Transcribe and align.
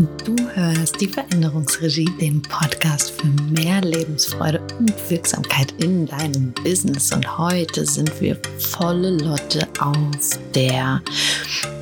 Du 0.00 0.34
hörst 0.54 0.98
die 0.98 1.08
Veränderungsregie, 1.08 2.08
den 2.18 2.40
Podcast 2.40 3.10
für 3.10 3.26
mehr 3.26 3.82
Lebensfreude 3.82 4.62
und 4.78 4.94
Wirksamkeit 5.10 5.74
in 5.76 6.06
deinem 6.06 6.54
Business. 6.64 7.12
Und 7.12 7.36
heute 7.36 7.84
sind 7.84 8.18
wir 8.18 8.40
volle 8.58 9.10
Lotte 9.18 9.68
auf 9.78 10.38
der, 10.54 11.02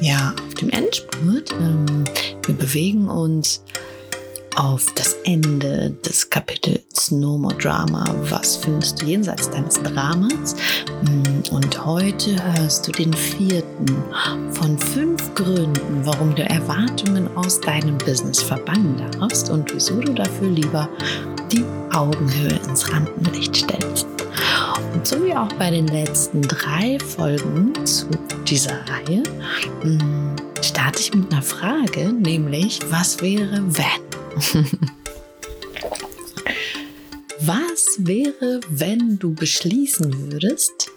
ja, 0.01 0.35
auf 0.49 0.55
dem 0.55 0.71
Endspurt. 0.71 1.53
Ähm, 1.61 2.05
wir 2.45 2.57
bewegen 2.57 3.09
uns 3.09 3.62
auf 4.59 4.87
das 4.97 5.15
Ende 5.25 5.91
des 6.05 6.29
Kapitels 6.29 7.13
No 7.13 7.39
More 7.39 7.55
Drama. 7.55 8.05
Was 8.29 8.57
findest 8.57 9.01
du 9.01 9.07
jenseits 9.07 9.49
deines 9.51 9.81
Dramas? 9.83 10.57
Mm, 11.03 11.55
und 11.55 11.87
heute 11.87 12.37
hörst 12.55 12.89
du 12.89 12.93
den 12.93 13.13
vierten 13.13 13.87
von 14.51 14.77
fünf 14.77 15.33
Gründen, 15.35 16.01
warum 16.02 16.35
du 16.35 16.43
Erwartungen 16.43 17.29
aus 17.37 17.61
deinem 17.61 17.97
Business 17.99 18.43
verbannen 18.43 18.97
darfst 19.13 19.49
und 19.49 19.73
wieso 19.73 20.01
du 20.01 20.13
dafür 20.13 20.51
lieber 20.51 20.88
die 21.52 21.65
Augenhöhe 21.93 22.59
ins 22.69 22.93
Rampenlicht 22.93 23.55
stellst. 23.55 24.07
Und 24.93 25.07
so 25.07 25.25
wie 25.25 25.35
auch 25.35 25.52
bei 25.52 25.71
den 25.71 25.87
letzten 25.87 26.43
drei 26.43 26.99
Folgen 26.99 27.75
zu 27.87 28.07
dieser 28.45 28.75
Reihe, 28.88 29.23
mm, 29.85 30.35
starte 30.63 30.99
ich 30.99 31.15
mit 31.15 31.30
einer 31.30 31.43
Frage, 31.43 32.13
nämlich 32.13 32.80
was 32.91 33.23
wäre, 33.23 33.63
wenn? 33.65 34.08
Was 37.41 37.96
wäre, 37.98 38.60
wenn 38.69 39.19
du 39.19 39.34
beschließen 39.34 40.30
würdest, 40.30 40.91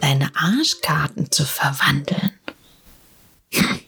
deine 0.00 0.34
Arschkarten 0.34 1.30
zu 1.30 1.44
verwandeln? 1.44 2.32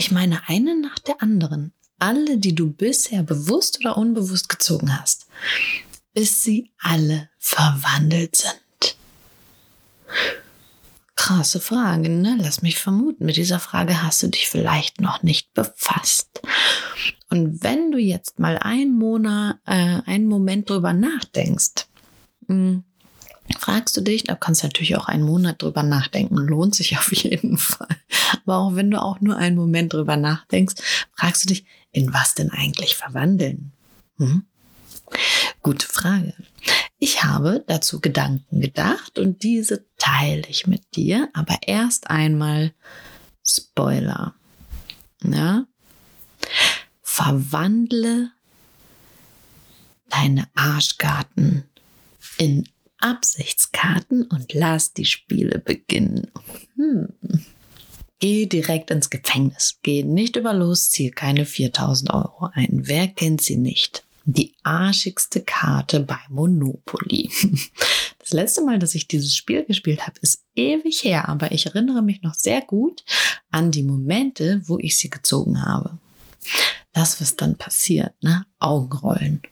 Ich 0.00 0.12
meine 0.12 0.48
eine 0.48 0.80
nach 0.80 1.00
der 1.00 1.20
anderen. 1.20 1.72
Alle, 1.98 2.38
die 2.38 2.54
du 2.54 2.70
bisher 2.70 3.24
bewusst 3.24 3.80
oder 3.80 3.96
unbewusst 3.96 4.48
gezogen 4.48 4.96
hast, 4.96 5.26
bis 6.14 6.42
sie 6.42 6.70
alle 6.78 7.28
verwandelt 7.38 8.36
sind. 8.36 8.96
Krasse 11.28 11.60
Frage, 11.60 12.08
ne? 12.08 12.38
Lass 12.40 12.62
mich 12.62 12.78
vermuten, 12.78 13.26
mit 13.26 13.36
dieser 13.36 13.60
Frage 13.60 14.02
hast 14.02 14.22
du 14.22 14.28
dich 14.28 14.48
vielleicht 14.48 15.02
noch 15.02 15.22
nicht 15.22 15.52
befasst. 15.52 16.40
Und 17.28 17.62
wenn 17.62 17.92
du 17.92 17.98
jetzt 17.98 18.38
mal 18.38 18.56
einen 18.56 18.96
Monat, 18.96 19.58
äh, 19.66 20.00
einen 20.06 20.24
Moment 20.24 20.70
drüber 20.70 20.94
nachdenkst, 20.94 21.86
mh, 22.46 22.54
hm, 22.54 22.84
fragst 23.58 23.94
du 23.98 24.00
dich, 24.00 24.24
da 24.24 24.36
kannst 24.36 24.62
du 24.62 24.68
natürlich 24.68 24.96
auch 24.96 25.06
einen 25.06 25.22
Monat 25.22 25.60
drüber 25.60 25.82
nachdenken, 25.82 26.36
lohnt 26.36 26.74
sich 26.74 26.96
auf 26.96 27.12
jeden 27.12 27.58
Fall. 27.58 27.94
Aber 28.46 28.56
auch 28.56 28.74
wenn 28.74 28.90
du 28.90 28.98
auch 28.98 29.20
nur 29.20 29.36
einen 29.36 29.56
Moment 29.56 29.92
drüber 29.92 30.16
nachdenkst, 30.16 30.76
fragst 31.14 31.44
du 31.44 31.48
dich, 31.48 31.66
in 31.92 32.14
was 32.14 32.36
denn 32.36 32.50
eigentlich 32.50 32.96
verwandeln? 32.96 33.72
Hm? 34.16 34.44
Gute 35.60 35.86
Frage. 35.86 36.32
Ich 36.98 37.22
habe 37.22 37.64
dazu 37.66 38.00
Gedanken 38.00 38.60
gedacht 38.60 39.18
und 39.18 39.42
diese 39.42 39.84
teile 39.98 40.46
ich 40.48 40.66
mit 40.66 40.96
dir, 40.96 41.28
aber 41.32 41.58
erst 41.66 42.10
einmal 42.10 42.72
Spoiler. 43.44 44.34
Ja? 45.22 45.66
verwandle 47.18 48.30
deine 50.08 50.46
Arschkarten 50.54 51.64
in 52.36 52.68
Absichtskarten 52.98 54.22
und 54.22 54.54
lass 54.54 54.92
die 54.92 55.04
Spiele 55.04 55.58
beginnen. 55.58 56.30
Hm. 56.76 57.08
Geh 58.20 58.46
direkt 58.46 58.90
ins 58.90 59.10
Gefängnis. 59.10 59.78
Geh 59.82 60.04
nicht 60.04 60.36
über 60.36 60.54
los, 60.54 60.90
zieh 60.90 61.10
keine 61.10 61.44
4000 61.44 62.10
Euro 62.10 62.50
ein. 62.52 62.82
Wer 62.84 63.08
kennt 63.08 63.40
sie 63.40 63.56
nicht? 63.56 64.04
Die 64.30 64.54
arschigste 64.62 65.42
Karte 65.42 66.00
bei 66.00 66.18
Monopoly. 66.28 67.30
Das 68.20 68.34
letzte 68.34 68.60
Mal, 68.62 68.78
dass 68.78 68.94
ich 68.94 69.08
dieses 69.08 69.34
Spiel 69.34 69.64
gespielt 69.64 70.06
habe, 70.06 70.18
ist 70.20 70.44
ewig 70.54 71.02
her, 71.02 71.30
aber 71.30 71.50
ich 71.50 71.64
erinnere 71.64 72.02
mich 72.02 72.20
noch 72.20 72.34
sehr 72.34 72.60
gut 72.60 73.02
an 73.50 73.70
die 73.70 73.82
Momente, 73.82 74.60
wo 74.66 74.76
ich 74.78 74.98
sie 74.98 75.08
gezogen 75.08 75.64
habe 75.64 75.98
das, 76.98 77.20
was 77.20 77.36
dann 77.36 77.56
passiert, 77.56 78.12
ne? 78.22 78.44
Augenrollen, 78.58 79.42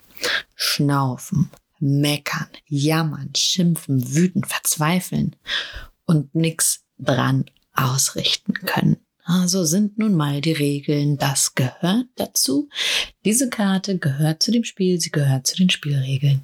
schnaufen, 0.57 1.51
meckern, 1.79 2.49
jammern, 2.67 3.31
schimpfen, 3.37 4.15
wüten, 4.15 4.43
verzweifeln 4.43 5.37
und 6.07 6.35
nichts 6.35 6.85
dran 6.99 7.45
ausrichten 7.73 8.55
können. 8.55 8.97
So 9.47 9.65
sind 9.65 9.99
nun 9.99 10.15
mal 10.15 10.41
die 10.41 10.53
Regeln. 10.53 11.19
Das 11.19 11.55
gehört 11.55 12.07
dazu. 12.15 12.69
Diese 13.25 13.51
Karte 13.51 13.99
gehört 13.99 14.43
zu 14.43 14.53
dem 14.53 14.65
Spiel. 14.65 15.01
Sie 15.01 15.11
gehört 15.11 15.47
zu 15.47 15.57
den 15.57 15.71
Spielregeln. 15.71 16.43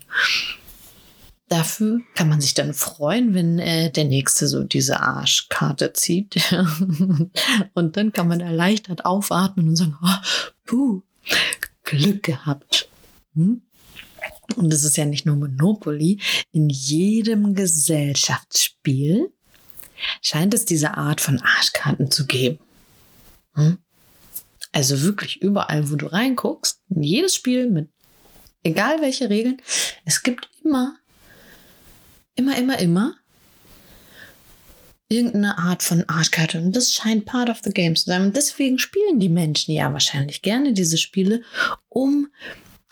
Dafür 1.49 2.01
kann 2.15 2.29
man 2.29 2.41
sich 2.41 2.55
dann 2.55 2.73
freuen, 2.73 3.35
wenn 3.35 3.59
äh, 3.59 3.91
der 3.91 4.05
Nächste 4.05 4.49
so 4.49 4.65
diese 4.65 5.01
Arschkarte 5.01 5.93
zieht. 5.93 6.37
und 7.75 7.97
dann 7.97 8.13
kann 8.13 8.27
man 8.27 8.41
erleichtert 8.41 9.05
aufatmen 9.05 9.69
und 9.69 9.77
sagen, 9.77 9.97
oh, 10.03 10.17
puh, 10.65 11.03
Glück 11.85 12.23
gehabt. 12.23 12.89
Hm? 13.35 13.63
Und 14.57 14.73
es 14.73 14.83
ist 14.83 14.97
ja 14.97 15.05
nicht 15.05 15.27
nur 15.27 15.37
Monopoly. 15.37 16.21
In 16.53 16.69
jedem 16.69 17.55
Gesellschaftsspiel 17.55 19.31
scheint 20.21 20.55
es 20.55 20.65
diese 20.65 20.97
Art 20.97 21.21
von 21.21 21.41
Arschkarten 21.41 22.11
zu 22.11 22.27
geben. 22.27 22.59
Hm? 23.55 23.79
Also 24.73 25.03
wirklich 25.03 25.43
überall, 25.43 25.91
wo 25.91 25.97
du 25.97 26.07
reinguckst, 26.07 26.81
in 26.89 27.03
jedes 27.03 27.35
Spiel 27.35 27.69
mit 27.69 27.91
egal 28.63 29.01
welche 29.01 29.29
Regeln, 29.29 29.61
es 30.05 30.23
gibt 30.23 30.49
immer 30.65 30.97
immer, 32.35 32.57
immer, 32.57 32.79
immer 32.79 33.15
irgendeine 35.09 35.59
Art 35.59 35.83
von 35.83 36.09
Arschkarte. 36.09 36.59
Und 36.59 36.75
das 36.75 36.93
scheint 36.95 37.27
part 37.27 37.51
of 37.51 37.61
the 37.63 37.71
game 37.71 37.95
zu 37.95 38.07
sein. 38.07 38.23
Und 38.23 38.37
deswegen 38.37 38.79
spielen 38.79 39.21
die 39.21 39.29
Menschen 39.29 39.73
ja 39.73 39.93
wahrscheinlich 39.93 40.41
gerne 40.41 40.73
diese 40.73 40.97
Spiele, 40.97 41.43
um 41.89 42.29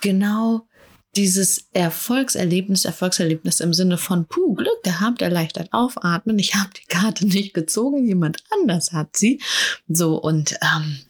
genau 0.02 0.68
dieses 1.16 1.66
Erfolgserlebnis, 1.72 2.84
Erfolgserlebnis 2.84 3.60
im 3.60 3.74
Sinne 3.74 3.98
von, 3.98 4.26
puh, 4.26 4.54
Glück 4.54 4.82
gehabt, 4.82 5.22
erleichtert 5.22 5.72
aufatmen, 5.72 6.38
ich 6.38 6.54
habe 6.54 6.70
die 6.76 6.86
Karte 6.86 7.26
nicht 7.26 7.54
gezogen, 7.54 8.06
jemand 8.06 8.44
anders 8.50 8.92
hat 8.92 9.16
sie. 9.16 9.40
So, 9.88 10.16
und 10.16 10.56
ähm, 10.62 11.00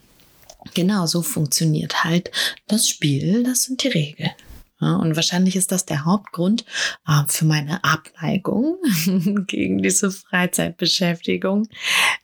genau 0.75 1.07
so 1.07 1.23
funktioniert 1.23 2.05
halt 2.05 2.31
das 2.67 2.89
Spiel, 2.89 3.43
das 3.43 3.65
sind 3.65 3.83
die 3.83 3.89
Regeln. 3.89 4.31
Ja, 4.81 4.97
und 4.97 5.15
wahrscheinlich 5.17 5.57
ist 5.57 5.73
das 5.73 5.85
der 5.85 6.05
Hauptgrund 6.05 6.65
äh, 7.07 7.23
für 7.29 7.45
meine 7.45 7.85
Abneigung 7.85 8.79
gegen 9.47 9.83
diese 9.83 10.11
Freizeitbeschäftigung. 10.11 11.69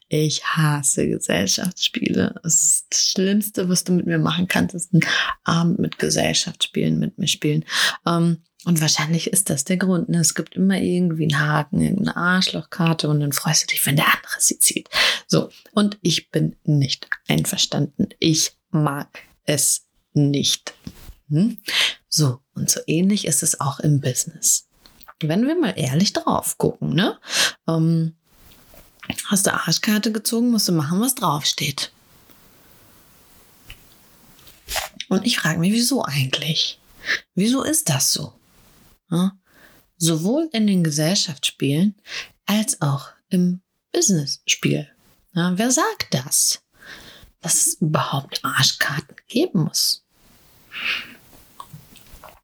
Ich 0.09 0.45
hasse 0.45 1.07
Gesellschaftsspiele. 1.09 2.41
Es 2.45 2.63
ist 2.63 2.87
das 2.91 3.11
Schlimmste, 3.11 3.69
was 3.69 3.85
du 3.85 3.93
mit 3.93 4.07
mir 4.07 4.19
machen 4.19 4.49
kannst, 4.49 4.75
ist 4.75 4.95
ein 4.95 5.05
Abend 5.45 5.79
mit 5.79 5.99
Gesellschaftsspielen 5.99 6.99
mit 6.99 7.19
mir 7.19 7.29
spielen. 7.29 7.65
Ähm, 8.07 8.39
und 8.67 8.81
wahrscheinlich 8.81 9.29
ist 9.29 9.49
das 9.49 9.63
der 9.65 9.77
Grund. 9.77 10.09
Ne? 10.09 10.19
Es 10.19 10.35
gibt 10.35 10.57
immer 10.57 10.81
irgendwie 10.81 11.25
einen 11.25 11.39
Haken, 11.39 11.81
irgendeine 11.81 12.17
Arschlochkarte 12.17 13.09
und 13.09 13.21
dann 13.21 13.33
freust 13.33 13.63
du 13.63 13.67
dich, 13.69 13.87
wenn 13.87 13.95
der 13.95 14.07
andere 14.07 14.41
sie 14.41 14.59
zieht. 14.59 14.89
So. 15.29 15.51
Und 15.73 15.99
ich 16.03 16.31
bin 16.31 16.57
nicht 16.65 17.09
einverstanden. 17.29 18.09
Ich 18.19 18.53
mag 18.71 19.21
es 19.45 19.87
nicht. 20.15 20.75
Hm? 21.29 21.59
So, 22.09 22.41
und 22.55 22.71
so 22.71 22.81
ähnlich 22.87 23.27
ist 23.27 23.43
es 23.43 23.61
auch 23.61 23.81
im 23.81 24.01
Business. 24.01 24.69
Wenn 25.21 25.47
wir 25.47 25.59
mal 25.59 25.75
ehrlich 25.77 26.13
drauf 26.13 26.59
gucken, 26.59 26.95
ne? 26.95 27.19
Ähm, 27.67 28.17
hast 29.27 29.47
du 29.47 29.53
Arschkarte 29.53 30.13
gezogen, 30.13 30.51
musst 30.51 30.69
du 30.69 30.73
machen, 30.73 31.01
was 31.01 31.15
draufsteht. 31.15 31.93
Und 35.09 35.25
ich 35.25 35.39
frage 35.39 35.59
mich, 35.59 35.73
wieso 35.73 36.05
eigentlich? 36.05 36.81
Wieso 37.35 37.63
ist 37.63 37.89
das 37.89 38.13
so? 38.13 38.35
Ja? 39.11 39.33
Sowohl 39.97 40.49
in 40.53 40.67
den 40.67 40.85
Gesellschaftsspielen 40.85 41.95
als 42.45 42.83
auch 42.83 43.11
im 43.29 43.61
Business-Spiel. 43.93 44.89
Ja, 45.33 45.57
wer 45.57 45.71
sagt 45.71 46.13
das? 46.13 46.63
Dass 47.41 47.67
es 47.67 47.75
überhaupt 47.75 48.45
Arschkarten 48.45 49.17
geben 49.29 49.65
muss. 49.65 50.05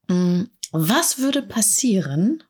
Mm, 0.09 0.45
was 0.73 1.19
würde 1.19 1.43
passieren, 1.43 2.43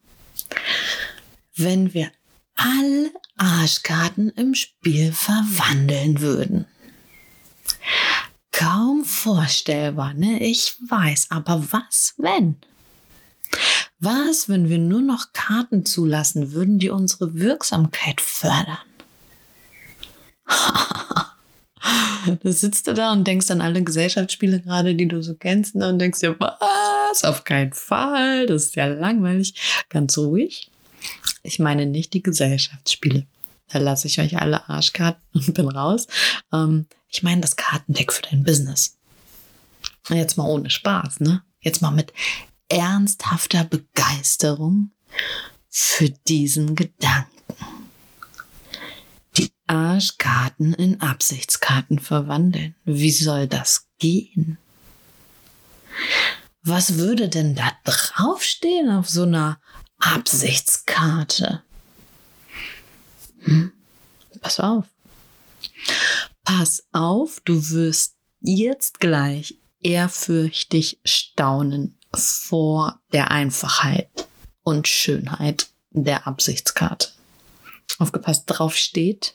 wenn 1.57 1.93
wir 1.95 2.11
alle 2.55 3.11
Arschkarten 3.37 4.31
im 4.31 4.55
Spiel 4.55 5.13
verwandeln 5.13 6.21
würden? 6.21 6.67
Kaum 8.53 9.05
vorstellbar, 9.05 10.15
ne? 10.15 10.43
Ich 10.43 10.77
weiß, 10.89 11.29
aber 11.31 11.73
was 11.73 12.15
wenn? 12.19 12.57
Was, 13.99 14.49
wenn 14.49 14.69
wir 14.69 14.79
nur 14.79 15.01
noch 15.01 15.33
Karten 15.33 15.85
zulassen 15.87 16.53
würden, 16.53 16.79
die 16.79 16.91
unsere 16.91 17.35
Wirksamkeit 17.35 18.21
fördern? 18.21 18.79
da 22.43 22.53
sitzt 22.53 22.87
du 22.87 22.95
da 22.95 23.13
und 23.13 23.27
denkst 23.27 23.51
an 23.51 23.61
alle 23.61 23.83
Gesellschaftsspiele 23.83 24.61
gerade, 24.61 24.95
die 24.95 25.09
du 25.09 25.23
so 25.23 25.35
kennst, 25.35 25.75
ne, 25.75 25.89
und 25.89 25.99
denkst 25.99 26.21
dir, 26.21 26.39
was? 26.39 26.55
Auf 27.21 27.45
keinen 27.45 27.73
Fall, 27.73 28.47
das 28.47 28.65
ist 28.65 28.77
ja 28.77 28.87
langweilig. 28.87 29.55
Ganz 29.89 30.17
ruhig. 30.19 30.71
Ich 31.43 31.59
meine 31.59 31.87
nicht 31.87 32.15
die 32.15 32.23
Gesellschaftsspiele. 32.23 33.27
Da 33.69 33.79
lasse 33.79 34.07
ich 34.07 34.21
euch 34.21 34.39
alle 34.39 34.69
Arschkarten 34.69 35.23
und 35.35 35.55
bin 35.55 35.69
raus. 35.69 36.07
Ähm, 36.53 36.87
ich 37.09 37.23
meine 37.23 37.41
das 37.41 37.57
Kartendeck 37.57 38.13
für 38.13 38.23
dein 38.23 38.45
Business. 38.45 38.99
Jetzt 40.09 40.37
mal 40.37 40.49
ohne 40.49 40.71
Spaß, 40.71 41.21
ne? 41.21 41.43
Jetzt 41.61 41.81
mal 41.81 41.91
mit 41.91 42.13
ernsthafter 42.69 43.65
Begeisterung 43.65 44.91
für 45.69 46.11
diesen 46.11 46.75
Gedanken. 46.75 47.29
Die 49.37 49.53
Arschkarten 49.67 50.75
in 50.75 51.01
Absichtskarten 51.01 51.99
verwandeln. 51.99 52.75
Wie 52.85 53.13
soll 53.13 53.47
das 53.47 53.87
gehen? 53.99 54.59
Was 56.63 56.97
würde 56.97 57.29
denn 57.29 57.55
da 57.55 57.73
draufstehen 57.85 58.91
auf 58.91 59.09
so 59.09 59.23
einer 59.23 59.61
Absichtskarte? 59.99 61.63
Hm? 63.41 63.73
Pass 64.41 64.61
auf. 64.61 64.85
Pass 66.45 66.85
auf, 66.93 67.41
du 67.45 67.71
wirst 67.71 68.17
jetzt 68.41 69.01
gleich 69.01 69.59
ehrfürchtig 69.81 71.01
staunen 71.05 71.99
vor 72.15 73.01
der 73.13 73.31
Einfachheit 73.31 74.29
und 74.63 74.87
Schönheit 74.87 75.69
der 75.91 76.27
Absichtskarte. 76.27 77.09
Aufgepasst, 77.99 78.45
drauf 78.47 78.77
steht, 78.77 79.35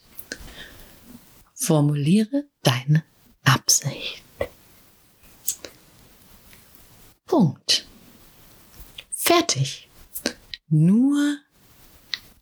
formuliere 1.53 2.45
deine 2.63 3.03
Absicht. 3.43 4.26
Punkt. 7.27 7.85
Fertig. 9.11 9.89
Nur 10.69 11.37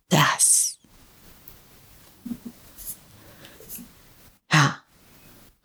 das. 0.08 0.66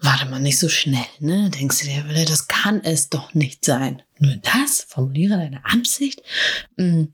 Warte 0.03 0.25
mal, 0.25 0.39
nicht 0.39 0.57
so 0.57 0.68
schnell, 0.68 1.06
ne? 1.19 1.51
Denkst 1.51 1.79
du 1.81 1.85
dir, 1.85 2.25
das 2.25 2.47
kann 2.47 2.83
es 2.83 3.09
doch 3.09 3.35
nicht 3.35 3.63
sein. 3.63 4.01
Nur 4.18 4.35
das? 4.38 4.81
Formuliere 4.88 5.38
deine 5.38 5.63
Absicht? 5.63 6.24
Hm. 6.75 7.13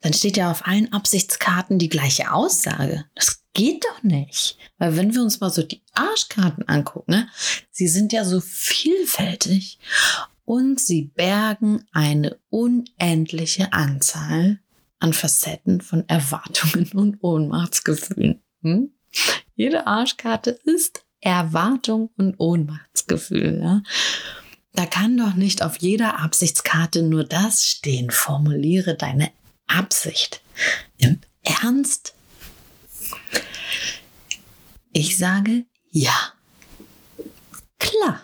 Dann 0.00 0.12
steht 0.12 0.36
ja 0.36 0.52
auf 0.52 0.66
allen 0.66 0.92
Absichtskarten 0.92 1.80
die 1.80 1.88
gleiche 1.88 2.32
Aussage. 2.32 3.06
Das 3.16 3.42
geht 3.54 3.84
doch 3.84 4.04
nicht. 4.04 4.56
Weil 4.78 4.96
wenn 4.96 5.14
wir 5.14 5.22
uns 5.22 5.40
mal 5.40 5.50
so 5.50 5.64
die 5.64 5.82
Arschkarten 5.94 6.68
angucken, 6.68 7.10
ne? 7.10 7.28
Sie 7.72 7.88
sind 7.88 8.12
ja 8.12 8.24
so 8.24 8.40
vielfältig 8.40 9.80
und 10.52 10.78
sie 10.78 11.04
bergen 11.04 11.86
eine 11.92 12.38
unendliche 12.50 13.72
Anzahl 13.72 14.60
an 14.98 15.14
Facetten 15.14 15.80
von 15.80 16.06
Erwartungen 16.10 16.92
und 16.92 17.16
Ohnmachtsgefühlen. 17.22 18.42
Hm? 18.60 18.90
Jede 19.54 19.86
Arschkarte 19.86 20.50
ist 20.50 21.06
Erwartung 21.22 22.10
und 22.18 22.34
Ohnmachtsgefühl. 22.36 23.60
Ja? 23.62 23.82
Da 24.74 24.84
kann 24.84 25.16
doch 25.16 25.32
nicht 25.32 25.62
auf 25.62 25.78
jeder 25.78 26.18
Absichtskarte 26.20 27.02
nur 27.02 27.24
das 27.24 27.64
stehen. 27.64 28.10
Formuliere 28.10 28.94
deine 28.94 29.30
Absicht. 29.66 30.42
Im 30.98 31.18
Ernst? 31.44 32.12
Ich 34.92 35.16
sage 35.16 35.64
ja. 35.90 36.34
Klar. 37.78 38.20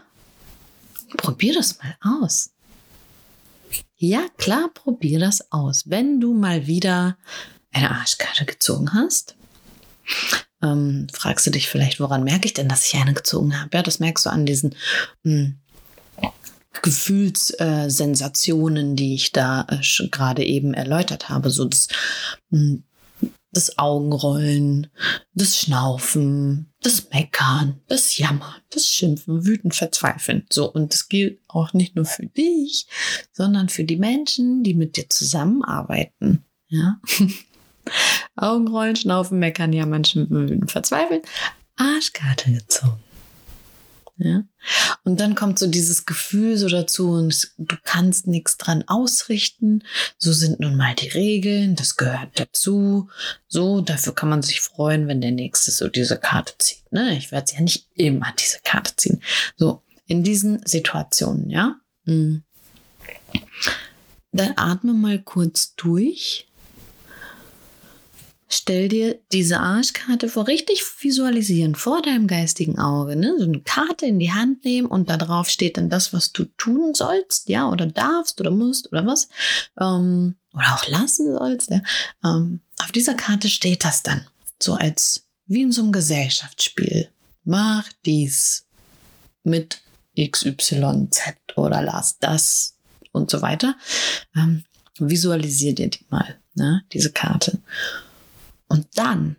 Probier 1.39 1.55
das 1.55 1.79
mal 1.79 1.97
aus. 2.01 2.51
Ja, 3.97 4.27
klar, 4.39 4.71
probier 4.75 5.21
das 5.21 5.53
aus. 5.53 5.89
Wenn 5.89 6.19
du 6.19 6.35
mal 6.35 6.67
wieder 6.67 7.17
eine 7.71 7.93
Arschkarte 7.93 8.45
gezogen 8.45 8.93
hast, 8.93 9.37
ähm, 10.61 11.07
fragst 11.13 11.47
du 11.47 11.53
dich 11.53 11.69
vielleicht, 11.69 12.01
woran 12.01 12.25
merke 12.25 12.47
ich 12.47 12.55
denn, 12.55 12.69
dass 12.69 12.87
ich 12.87 12.97
eine 12.97 13.15
gezogen 13.15 13.61
habe? 13.61 13.71
Ja, 13.73 13.85
das 13.85 14.01
merkst 14.01 14.27
du 14.27 14.31
an 14.31 14.47
diesen 14.47 14.75
mh, 15.23 15.53
hm, 16.17 16.33
Gefühlssensationen, 16.83 18.95
äh, 18.95 18.97
die 18.97 19.15
ich 19.15 19.31
da 19.31 19.65
äh, 19.69 19.79
gerade 20.09 20.45
eben 20.45 20.75
erläutert 20.75 21.29
habe. 21.29 21.51
So 21.51 21.67
das, 21.67 21.87
mh, 22.51 22.59
hm, 22.59 22.83
das 23.59 23.77
Augenrollen, 23.77 24.87
das 25.35 25.59
Schnaufen, 25.59 26.73
das 26.81 27.11
Meckern, 27.11 27.81
das 27.89 28.17
Jammern, 28.17 28.63
das 28.71 28.87
Schimpfen, 28.87 29.45
Wüten, 29.45 29.73
Verzweifeln. 29.73 30.47
So, 30.49 30.73
und 30.73 30.93
das 30.93 31.09
gilt 31.09 31.41
auch 31.49 31.73
nicht 31.73 31.97
nur 31.97 32.05
für 32.05 32.27
dich, 32.27 32.87
sondern 33.33 33.69
für 33.69 33.83
die 33.83 33.97
Menschen, 33.97 34.63
die 34.63 34.75
mit 34.75 34.97
dir 34.97 35.09
zusammenarbeiten. 35.09 36.45
Ja. 36.69 37.01
Augenrollen, 38.37 38.95
Schnaufen, 38.95 39.41
Meckern, 39.41 39.73
ja, 39.73 39.87
manchen 39.87 40.69
verzweifeln. 40.69 41.23
Arschkarte 41.75 42.53
gezogen. 42.53 43.03
Ja? 44.19 44.43
Und 45.05 45.21
dann 45.21 45.35
kommt 45.35 45.59
so 45.59 45.67
dieses 45.67 46.07
Gefühl 46.07 46.59
so 46.59 46.69
dazu 46.69 47.13
und 47.13 47.53
du 47.57 47.77
kannst 47.85 48.27
nichts 48.27 48.57
dran 48.57 48.85
ausrichten. 48.87 49.85
So 50.19 50.33
sind 50.33 50.61
nun 50.61 50.77
mal 50.77 50.95
die 50.95 51.09
Regeln, 51.09 51.77
das 51.77 51.97
gehört 51.97 52.39
dazu. 52.39 53.09
So, 53.47 53.81
dafür 53.81 54.15
kann 54.15 54.29
man 54.29 54.43
sich 54.43 54.61
freuen, 54.61 55.07
wenn 55.09 55.21
der 55.21 55.31
Nächste 55.31 55.71
so 55.71 55.89
diese 55.89 56.19
Karte 56.19 56.55
zieht. 56.59 56.93
Ne? 56.93 57.17
Ich 57.17 57.31
werde 57.33 57.53
ja 57.55 57.61
nicht 57.61 57.89
immer 57.95 58.33
diese 58.39 58.59
Karte 58.65 58.95
ziehen. 58.97 59.23
So, 59.57 59.83
in 60.07 60.25
diesen 60.25 60.67
Situationen, 60.67 61.49
ja. 61.49 61.77
Hm. 62.05 62.43
Dann 64.33 64.55
atme 64.57 64.93
mal 64.93 65.21
kurz 65.21 65.75
durch 65.75 66.48
Stell 68.49 68.89
dir 68.89 69.21
diese 69.33 69.61
Arschkarte 69.61 70.29
vor, 70.29 70.49
richtig 70.49 70.83
visualisieren, 71.01 71.75
vor 71.75 72.01
deinem 72.01 72.27
geistigen 72.27 72.79
Auge. 72.79 73.15
Ne? 73.15 73.35
So 73.39 73.45
eine 73.45 73.61
Karte 73.61 74.07
in 74.07 74.19
die 74.19 74.33
Hand 74.33 74.65
nehmen 74.65 74.87
und 74.87 75.11
da 75.11 75.17
drauf 75.19 75.51
steht 75.51 75.77
dann 75.77 75.91
das, 75.91 76.13
was 76.13 76.33
du 76.33 76.45
tun 76.57 76.95
sollst, 76.95 77.49
ja, 77.49 77.69
oder 77.69 77.87
darfst 77.87 78.41
oder 78.41 78.51
musst 78.51 78.91
oder 78.91 79.07
was. 79.07 79.29
Ähm, 79.79 80.37
oder 80.55 80.75
auch 80.75 80.89
lassen 80.89 81.33
sollst. 81.37 81.71
Ja? 81.71 81.83
Ähm, 82.25 82.61
auf 82.79 82.91
dieser 82.91 83.15
Karte 83.15 83.49
steht 83.49 83.85
das 83.85 84.03
dann. 84.03 84.27
So 84.61 84.75
als 84.75 85.27
wie 85.47 85.63
in 85.63 85.73
so 85.73 85.83
einem 85.83 85.93
Gesellschaftsspiel. 85.93 87.09
Mach 87.45 87.89
dies 88.05 88.67
mit 89.45 89.81
XYZ 90.19 91.35
oder 91.57 91.83
lass 91.83 92.19
das 92.19 92.77
und 93.13 93.31
so 93.31 93.43
weiter. 93.43 93.77
Ähm, 94.35 94.65
visualisier 94.99 95.75
dir 95.75 95.89
die 95.89 96.05
mal, 96.11 96.39
ne? 96.55 96.83
diese 96.93 97.13
Karte. 97.13 97.59
Und 98.69 98.87
dann 98.97 99.37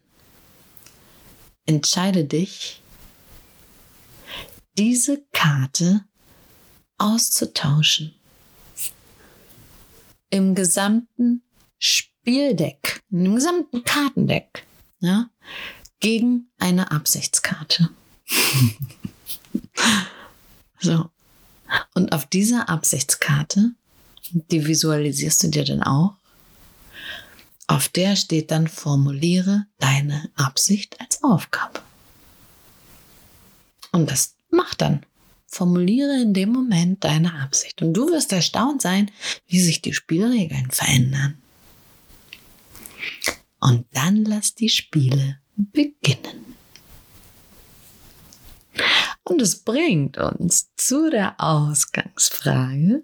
entscheide 1.66 2.26
dich, 2.26 2.82
diese 4.78 5.24
Karte 5.32 6.06
auszutauschen. 6.98 8.16
Im 10.30 10.56
gesamten 10.56 11.44
Spieldeck, 11.78 13.02
im 13.10 13.36
gesamten 13.36 13.84
Kartendeck, 13.84 14.66
ja, 15.00 15.30
gegen 16.00 16.50
eine 16.60 16.92
Absichtskarte. 16.92 17.90
so. 20.80 21.10
Und 21.94 22.14
auf 22.14 22.26
dieser 22.26 22.70
Absichtskarte, 22.70 23.74
die 24.32 24.66
visualisierst 24.66 25.44
du 25.44 25.48
dir 25.50 25.66
dann 25.66 25.84
auch, 25.84 26.16
auf 27.80 27.88
der 27.88 28.18
steht 28.18 28.52
dann, 28.52 28.68
formuliere 28.68 29.66
deine 29.78 30.30
Absicht 30.36 31.00
als 31.00 31.24
Aufgabe. 31.24 31.80
Und 33.94 34.12
das 34.12 34.36
macht 34.52 34.82
dann. 34.82 35.06
Formuliere 35.48 36.22
in 36.22 36.34
dem 36.34 36.50
Moment 36.52 37.06
deine 37.06 37.36
Absicht. 37.36 37.82
Und 37.82 37.94
du 37.94 38.10
wirst 38.10 38.34
erstaunt 38.34 38.82
sein, 38.82 39.10
wie 39.48 39.62
sich 39.62 39.82
die 39.82 39.94
Spielregeln 39.94 40.70
verändern. 40.72 41.42
Und 43.62 43.86
dann 43.94 44.26
lass 44.26 44.56
die 44.56 44.68
Spiele 44.68 45.40
beginnen. 45.56 46.54
Und 49.24 49.42
es 49.42 49.64
bringt 49.64 50.18
uns 50.18 50.70
zu 50.76 51.10
der 51.10 51.40
Ausgangsfrage, 51.40 53.04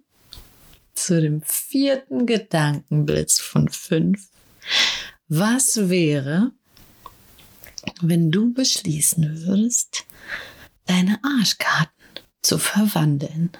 zu 0.96 1.22
dem 1.22 1.42
vierten 1.44 2.26
Gedankenblitz 2.26 3.40
von 3.40 3.70
fünf, 3.70 4.28
was 5.28 5.90
wäre, 5.90 6.52
wenn 8.02 8.32
du 8.32 8.54
beschließen 8.54 9.46
würdest, 9.46 10.06
deine 10.86 11.20
Arschkarten 11.24 11.94
zu 12.42 12.58
verwandeln? 12.58 13.52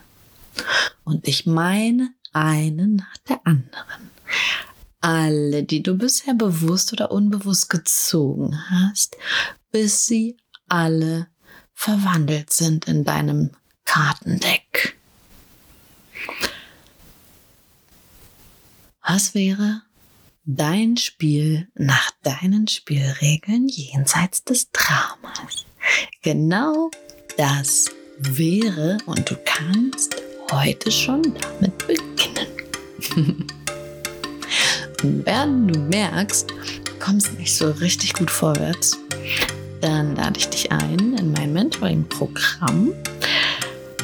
Und 1.04 1.28
ich 1.28 1.46
meine 1.46 2.14
einen 2.34 2.98
nach 2.98 3.18
der 3.30 3.42
anderen. 3.46 4.12
Alle, 5.02 5.64
die 5.64 5.84
du 5.84 5.96
bisher 5.96 6.34
bewusst 6.34 6.92
oder 6.94 7.12
unbewusst 7.12 7.70
gezogen 7.70 8.60
hast, 8.70 9.16
bis 9.72 10.06
sie 10.06 10.38
alle 10.68 11.28
verwandelt 11.74 12.52
sind 12.52 12.88
in 12.88 13.04
deinem 13.04 13.52
Kartendeck. 13.86 14.98
Was 19.08 19.36
wäre 19.36 19.84
dein 20.46 20.96
Spiel 20.98 21.68
nach 21.74 22.12
deinen 22.22 22.68
Spielregeln 22.68 23.68
jenseits 23.68 24.44
des 24.44 24.70
Dramas? 24.72 25.66
Genau 26.22 26.92
das 27.38 27.90
wäre 28.20 28.98
und 29.06 29.30
du 29.30 29.36
kannst 29.44 30.16
heute 30.52 30.92
schon 30.92 31.22
damit 31.22 31.78
beginnen. 31.80 33.48
und 35.04 35.26
wenn 35.26 35.68
du 35.68 35.80
merkst, 35.80 36.50
du 36.52 36.92
kommst 37.00 37.38
nicht 37.40 37.56
so 37.56 37.72
richtig 37.72 38.14
gut 38.14 38.30
vorwärts, 38.30 38.98
dann 39.82 40.16
lade 40.16 40.40
ich 40.40 40.48
dich 40.50 40.72
ein 40.72 41.18
in 41.18 41.32
mein 41.32 41.54
Mentoring-Programm 41.54 42.94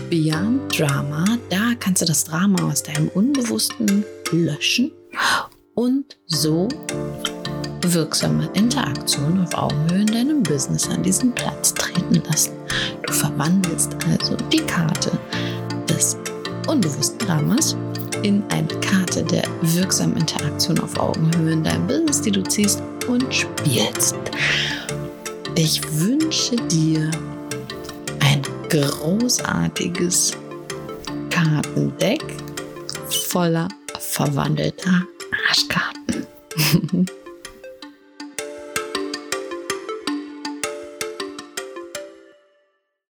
Beyond 0.10 0.78
Drama. 0.78 1.38
Da 1.50 1.74
kannst 1.80 2.02
du 2.02 2.06
das 2.06 2.26
Drama 2.26 2.70
aus 2.70 2.84
deinem 2.84 3.08
Unbewussten 3.10 4.04
löschen 4.32 4.92
und 5.82 6.16
so 6.28 6.68
wirksame 7.82 8.48
Interaktion 8.54 9.42
auf 9.42 9.56
Augenhöhe 9.56 10.02
in 10.02 10.06
deinem 10.06 10.44
Business 10.44 10.88
an 10.88 11.02
diesen 11.02 11.34
Platz 11.34 11.74
treten 11.74 12.22
lassen. 12.30 12.52
Du 13.08 13.12
verwandelst 13.12 13.98
also 14.08 14.36
die 14.52 14.60
Karte 14.60 15.12
des 15.90 16.18
unbewussten 16.68 17.18
Dramas 17.18 17.76
in 18.22 18.44
eine 18.52 18.68
Karte 18.80 19.24
der 19.24 19.42
wirksamen 19.62 20.18
Interaktion 20.18 20.80
auf 20.82 21.00
Augenhöhe 21.00 21.54
in 21.54 21.64
deinem 21.64 21.88
Business, 21.88 22.22
die 22.22 22.32
du 22.32 22.44
ziehst 22.44 22.84
und 23.08 23.34
spielst. 23.34 24.16
Ich 25.56 25.82
wünsche 26.00 26.58
dir 26.58 27.10
ein 28.20 28.44
großartiges 28.70 30.34
Kartendeck 31.32 32.24
voller 33.10 33.68
verwandelter 33.98 35.08
Arschkarten. 35.52 37.08